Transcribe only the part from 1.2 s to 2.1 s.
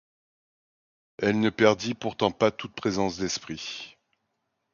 ne perdit